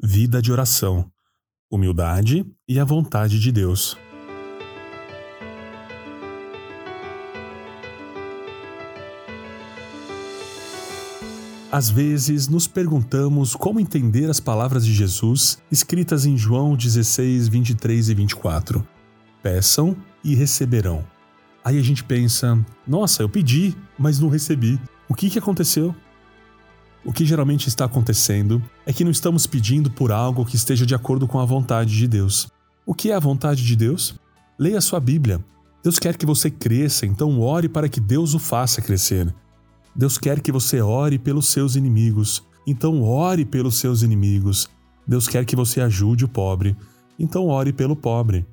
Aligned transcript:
vida 0.00 0.40
de 0.40 0.52
oração, 0.52 1.10
humildade 1.70 2.46
e 2.68 2.78
a 2.78 2.84
vontade 2.84 3.40
de 3.40 3.50
Deus. 3.50 3.96
Às 11.70 11.90
vezes 11.90 12.48
nos 12.48 12.66
perguntamos 12.66 13.54
como 13.54 13.78
entender 13.78 14.30
as 14.30 14.40
palavras 14.40 14.86
de 14.86 14.94
Jesus 14.94 15.58
escritas 15.70 16.24
em 16.24 16.36
João 16.36 16.74
16, 16.74 17.48
23 17.48 18.08
e 18.08 18.14
24. 18.14 18.88
Peçam 19.42 19.96
e 20.24 20.34
receberão. 20.34 21.04
Aí 21.62 21.78
a 21.78 21.82
gente 21.82 22.02
pensa: 22.02 22.58
nossa, 22.86 23.22
eu 23.22 23.28
pedi, 23.28 23.76
mas 23.98 24.18
não 24.18 24.28
recebi. 24.30 24.80
O 25.08 25.14
que, 25.14 25.28
que 25.28 25.38
aconteceu? 25.38 25.94
O 27.08 27.12
que 27.12 27.24
geralmente 27.24 27.68
está 27.68 27.86
acontecendo 27.86 28.62
é 28.84 28.92
que 28.92 29.02
não 29.02 29.10
estamos 29.10 29.46
pedindo 29.46 29.90
por 29.90 30.12
algo 30.12 30.44
que 30.44 30.56
esteja 30.56 30.84
de 30.84 30.94
acordo 30.94 31.26
com 31.26 31.40
a 31.40 31.44
vontade 31.46 31.96
de 31.96 32.06
Deus. 32.06 32.48
O 32.84 32.92
que 32.92 33.10
é 33.10 33.14
a 33.14 33.18
vontade 33.18 33.64
de 33.64 33.74
Deus? 33.74 34.14
Leia 34.58 34.78
sua 34.82 35.00
Bíblia. 35.00 35.42
Deus 35.82 35.98
quer 35.98 36.18
que 36.18 36.26
você 36.26 36.50
cresça, 36.50 37.06
então 37.06 37.40
ore 37.40 37.66
para 37.66 37.88
que 37.88 37.98
Deus 37.98 38.34
o 38.34 38.38
faça 38.38 38.82
crescer. 38.82 39.34
Deus 39.96 40.18
quer 40.18 40.42
que 40.42 40.52
você 40.52 40.82
ore 40.82 41.18
pelos 41.18 41.48
seus 41.48 41.76
inimigos, 41.76 42.42
então 42.66 43.02
ore 43.02 43.46
pelos 43.46 43.76
seus 43.76 44.02
inimigos. 44.02 44.68
Deus 45.06 45.26
quer 45.26 45.46
que 45.46 45.56
você 45.56 45.80
ajude 45.80 46.26
o 46.26 46.28
pobre, 46.28 46.76
então 47.18 47.46
ore 47.46 47.72
pelo 47.72 47.96
pobre. 47.96 48.46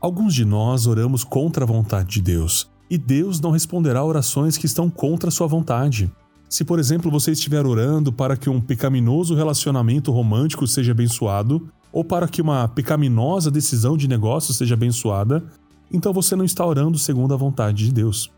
Alguns 0.00 0.34
de 0.34 0.44
nós 0.44 0.88
oramos 0.88 1.22
contra 1.22 1.62
a 1.62 1.68
vontade 1.68 2.08
de 2.14 2.22
Deus, 2.22 2.68
e 2.90 2.98
Deus 2.98 3.38
não 3.38 3.52
responderá 3.52 4.02
orações 4.02 4.56
que 4.56 4.66
estão 4.66 4.90
contra 4.90 5.28
a 5.28 5.32
sua 5.32 5.46
vontade. 5.46 6.10
Se, 6.48 6.64
por 6.64 6.78
exemplo, 6.78 7.10
você 7.10 7.32
estiver 7.32 7.66
orando 7.66 8.12
para 8.12 8.36
que 8.36 8.48
um 8.48 8.60
pecaminoso 8.60 9.34
relacionamento 9.34 10.10
romântico 10.10 10.66
seja 10.66 10.92
abençoado, 10.92 11.68
ou 11.92 12.04
para 12.04 12.28
que 12.28 12.40
uma 12.40 12.66
pecaminosa 12.68 13.50
decisão 13.50 13.96
de 13.96 14.08
negócio 14.08 14.54
seja 14.54 14.74
abençoada, 14.74 15.44
então 15.92 16.12
você 16.12 16.36
não 16.36 16.44
está 16.44 16.64
orando 16.64 16.98
segundo 16.98 17.34
a 17.34 17.36
vontade 17.36 17.86
de 17.86 17.92
Deus. 17.92 18.30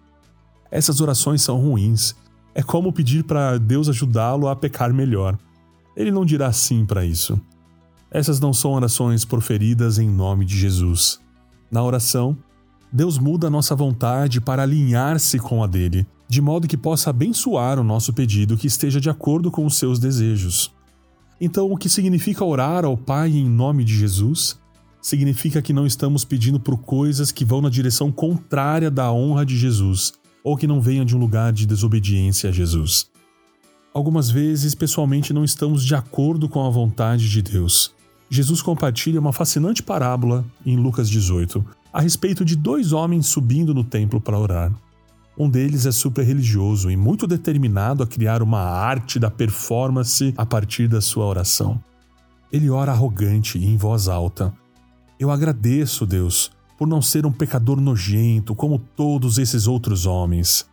Essas 0.71 1.01
orações 1.01 1.43
são 1.43 1.59
ruins. 1.61 2.15
É 2.55 2.63
como 2.63 2.93
pedir 2.93 3.25
para 3.25 3.59
Deus 3.59 3.89
ajudá-lo 3.89 4.49
a 4.49 4.57
pecar 4.57 4.93
melhor. 4.93 5.39
Ele 5.97 6.11
não 6.11 6.25
dirá 6.25 6.53
sim 6.53 6.85
para 6.85 7.05
isso. 7.05 7.41
Essas 8.11 8.41
não 8.41 8.53
são 8.53 8.73
orações 8.73 9.25
proferidas 9.25 9.99
em 9.99 10.09
nome 10.09 10.45
de 10.45 10.57
Jesus. 10.59 11.21
Na 11.71 11.83
oração, 11.83 12.37
Deus 12.93 13.19
muda 13.19 13.47
a 13.47 13.51
nossa 13.51 13.75
vontade 13.75 14.41
para 14.41 14.63
alinhar-se 14.63 15.39
com 15.39 15.63
a 15.63 15.67
dele, 15.67 16.07
de 16.31 16.41
modo 16.41 16.69
que 16.69 16.77
possa 16.77 17.11
abençoar 17.11 17.77
o 17.81 17.83
nosso 17.83 18.13
pedido 18.13 18.57
que 18.57 18.69
esteja 18.69 19.01
de 19.01 19.11
acordo 19.11 19.51
com 19.51 19.67
os 19.67 19.77
seus 19.77 19.99
desejos. 19.99 20.73
Então, 21.41 21.73
o 21.73 21.77
que 21.77 21.89
significa 21.89 22.45
orar 22.45 22.85
ao 22.85 22.97
Pai 22.97 23.31
em 23.31 23.49
nome 23.49 23.83
de 23.83 23.97
Jesus? 23.99 24.57
Significa 25.03 25.61
que 25.61 25.73
não 25.73 25.85
estamos 25.85 26.25
pedindo 26.25 26.61
por 26.61 26.79
coisas 26.79 27.33
que 27.33 27.45
vão 27.45 27.61
na 27.61 27.69
direção 27.69 28.13
contrária 28.13 28.93
da 28.93 29.11
honra 29.11 29.45
de 29.45 29.59
Jesus, 29.59 30.13
ou 30.45 30.57
que 30.57 30.69
não 30.69 30.81
venham 30.81 31.05
de 31.05 31.17
um 31.17 31.19
lugar 31.19 31.53
de 31.53 31.67
desobediência 31.67 32.51
a 32.51 32.53
Jesus. 32.53 33.11
Algumas 33.93 34.31
vezes, 34.31 34.73
pessoalmente, 34.73 35.33
não 35.33 35.43
estamos 35.43 35.85
de 35.85 35.97
acordo 35.97 36.49
com 36.49 36.65
a 36.65 36.71
vontade 36.71 37.29
de 37.29 37.43
Deus. 37.43 37.93
Jesus 38.31 38.63
compartilha 38.63 39.19
uma 39.19 39.33
fascinante 39.33 39.83
parábola 39.83 40.45
em 40.65 40.77
Lucas 40.77 41.11
18 41.11 41.65
a 41.93 42.01
respeito 42.01 42.45
de 42.45 42.55
dois 42.55 42.93
homens 42.93 43.27
subindo 43.27 43.75
no 43.75 43.83
templo 43.83 44.21
para 44.21 44.39
orar. 44.39 44.73
Um 45.41 45.49
deles 45.49 45.87
é 45.87 45.91
super 45.91 46.23
religioso 46.23 46.91
e 46.91 46.99
muito 46.99 47.27
determinado 47.27 48.03
a 48.03 48.07
criar 48.07 48.43
uma 48.43 48.61
arte 48.61 49.19
da 49.19 49.31
performance 49.31 50.35
a 50.37 50.45
partir 50.45 50.87
da 50.87 51.01
sua 51.01 51.25
oração. 51.25 51.83
Ele 52.53 52.69
ora 52.69 52.93
arrogante 52.93 53.57
e 53.57 53.65
em 53.65 53.75
voz 53.79 54.07
alta. 54.07 54.53
Eu 55.19 55.31
agradeço, 55.31 56.05
Deus, 56.05 56.51
por 56.77 56.87
não 56.87 57.01
ser 57.01 57.25
um 57.25 57.33
pecador 57.33 57.81
nojento 57.81 58.55
como 58.55 58.79
todos 58.79 59.39
esses 59.39 59.67
outros 59.67 60.05
homens. 60.05 60.69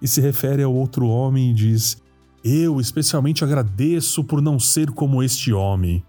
E 0.00 0.06
se 0.06 0.20
refere 0.20 0.62
ao 0.62 0.72
outro 0.72 1.08
homem 1.08 1.50
e 1.50 1.54
diz: 1.54 2.00
Eu 2.44 2.80
especialmente 2.80 3.42
agradeço 3.42 4.22
por 4.22 4.40
não 4.40 4.60
ser 4.60 4.92
como 4.92 5.24
este 5.24 5.52
homem. 5.52 6.04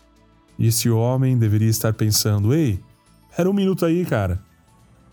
E 0.59 0.67
esse 0.67 0.91
homem 0.91 1.39
deveria 1.39 1.69
estar 1.69 1.93
pensando: 1.93 2.53
Ei, 2.53 2.79
era 3.35 3.49
um 3.49 3.53
minuto 3.53 3.83
aí, 3.83 4.05
cara. 4.05 4.43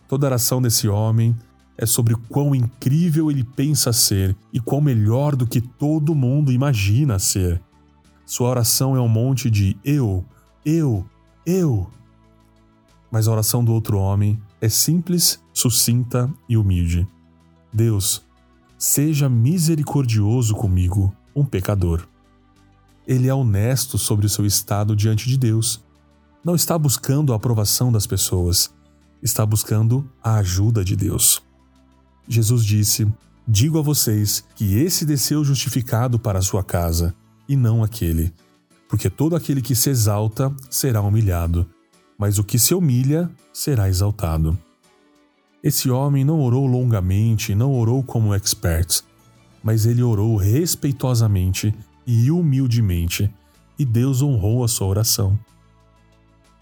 Toda 0.07 0.27
a 0.27 0.29
oração 0.29 0.61
desse 0.61 0.87
homem 0.87 1.35
é 1.79 1.85
sobre 1.85 2.15
quão 2.29 2.55
incrível 2.55 3.31
ele 3.31 3.45
pensa 3.45 3.93
ser 3.93 4.37
e 4.53 4.59
quão 4.59 4.81
melhor 4.81 5.37
do 5.37 5.47
que 5.47 5.61
todo 5.61 6.15
mundo 6.15 6.51
imagina 6.51 7.19
ser. 7.19 7.61
Sua 8.25 8.49
oração 8.49 8.97
é 8.97 9.01
um 9.01 9.09
monte 9.09 9.51
de 9.51 9.77
eu, 9.85 10.25
eu, 10.65 11.05
eu, 11.45 11.89
mas 13.11 13.29
a 13.29 13.33
oração 13.33 13.65
do 13.65 13.73
outro 13.73 13.99
homem 13.99 14.41
é 14.61 14.69
simples, 14.69 15.41
sucinta 15.53 16.33
e 16.49 16.57
humilde. 16.57 17.07
Deus, 17.73 18.23
seja 18.79 19.29
misericordioso 19.29 20.55
comigo, 20.55 21.15
um 21.35 21.45
pecador. 21.45 22.07
Ele 23.07 23.29
é 23.29 23.35
honesto 23.35 23.97
sobre 23.97 24.27
o 24.27 24.29
seu 24.29 24.45
estado 24.45 24.97
diante 24.97 25.29
de 25.29 25.39
Deus. 25.39 25.85
Não 26.45 26.55
está 26.55 26.77
buscando 26.77 27.33
a 27.33 27.37
aprovação 27.37 27.93
das 27.93 28.07
pessoas, 28.07 28.75
está 29.23 29.47
buscando 29.47 30.11
a 30.23 30.37
ajuda 30.37 30.85
de 30.85 30.97
Deus. 30.97 31.43
Jesus 32.29 32.65
disse: 32.65 33.07
Digo 33.47 33.79
a 33.79 33.83
vocês 33.83 34.45
que 34.55 34.77
esse 34.77 35.05
desceu 35.05 35.45
justificado 35.45 36.19
para 36.19 36.39
a 36.39 36.43
sua 36.43 36.65
casa, 36.65 37.15
e 37.49 37.55
não 37.55 37.83
aquele, 37.83 38.33
porque 38.89 39.09
todo 39.09 39.37
aquele 39.37 39.63
que 39.63 39.75
se 39.75 39.91
exalta 39.91 40.53
será 40.69 41.01
humilhado, 41.01 41.69
mas 42.19 42.39
o 42.39 42.45
que 42.45 42.59
se 42.59 42.75
humilha 42.75 43.31
será 43.53 43.89
exaltado. 43.89 44.59
Esse 45.63 45.91
homem 45.91 46.25
não 46.25 46.41
orou 46.41 46.67
longamente, 46.67 47.55
não 47.55 47.73
orou 47.73 48.03
como 48.03 48.35
expert, 48.35 49.03
mas 49.63 49.87
ele 49.87 50.03
orou 50.03 50.37
respeitosamente 50.37 51.75
e 52.07 52.31
humildemente, 52.31 53.33
e 53.79 53.85
Deus 53.85 54.23
honrou 54.23 54.63
a 54.65 54.69
sua 54.69 54.87
oração. 54.87 55.39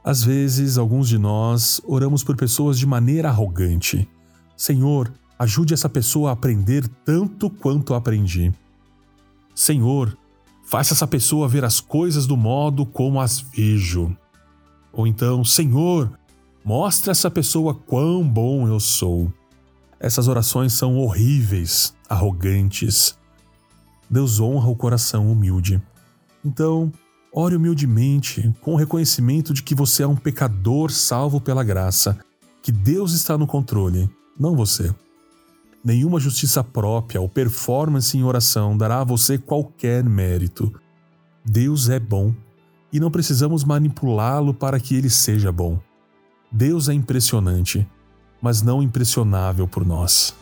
Às 0.03 0.23
vezes, 0.23 0.77
alguns 0.77 1.09
de 1.09 1.17
nós 1.17 1.81
oramos 1.85 2.23
por 2.23 2.37
pessoas 2.37 2.79
de 2.79 2.87
maneira 2.87 3.29
arrogante. 3.31 4.07
Senhor, 4.57 5.11
ajude 5.45 5.75
essa 5.75 5.89
pessoa 5.89 6.31
a 6.31 6.33
aprender 6.33 6.89
tanto 7.05 7.49
quanto 7.49 7.95
aprendi. 7.95 8.53
Senhor, 9.55 10.17
faça 10.65 10.95
essa 10.95 11.07
pessoa 11.07 11.49
ver 11.49 11.65
as 11.65 11.81
coisas 11.81 12.27
do 12.27 12.37
modo 12.37 12.85
como 12.85 13.21
as 13.21 13.41
vejo. 13.41 14.17
Ou 14.93 15.07
então, 15.07 15.45
Senhor, 15.45 16.19
mostre 16.65 17.11
essa 17.11 17.31
pessoa 17.31 17.75
quão 17.75 18.27
bom 18.27 18.67
eu 18.67 18.81
sou. 18.81 19.33
Essas 20.01 20.29
orações 20.29 20.73
são 20.73 20.97
horríveis, 20.97 21.95
arrogantes. 22.09 23.17
Deus 24.09 24.41
honra 24.41 24.69
o 24.69 24.77
coração 24.77 25.31
humilde. 25.31 25.81
Então, 26.45 26.93
ore 27.33 27.57
humildemente, 27.57 28.53
com 28.61 28.75
o 28.75 28.77
reconhecimento 28.77 29.53
de 29.53 29.63
que 29.63 29.75
você 29.75 30.03
é 30.03 30.07
um 30.07 30.17
pecador 30.17 30.91
salvo 30.91 31.41
pela 31.41 31.65
graça, 31.65 32.19
que 32.63 32.73
Deus 32.73 33.13
está 33.13 33.37
no 33.37 33.47
controle, 33.47 34.09
não 34.39 34.57
você. 34.57 34.95
Nenhuma 35.85 36.19
justiça 36.19 36.65
própria 36.65 37.21
ou 37.21 37.29
performance 37.29 38.17
em 38.17 38.25
oração 38.25 38.77
dará 38.77 39.01
a 39.01 39.05
você 39.05 39.37
qualquer 39.37 40.03
mérito. 40.03 40.73
Deus 41.45 41.91
é 41.91 42.01
bom 42.01 42.35
e 42.91 42.99
não 42.99 43.11
precisamos 43.11 43.65
manipulá-lo 43.65 44.55
para 44.55 44.81
que 44.81 44.95
ele 44.95 45.11
seja 45.11 45.53
bom. 45.53 45.79
Deus 46.51 46.89
é 46.89 46.95
impressionante, 46.95 47.87
mas 48.41 48.63
não 48.63 48.83
impressionável 48.83 49.69
por 49.69 49.85
nós. 49.85 50.35